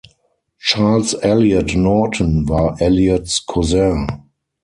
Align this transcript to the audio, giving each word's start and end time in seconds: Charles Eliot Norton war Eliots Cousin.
Charles 0.57 1.13
Eliot 1.21 1.75
Norton 1.75 2.49
war 2.49 2.81
Eliots 2.81 3.45
Cousin. 3.45 4.07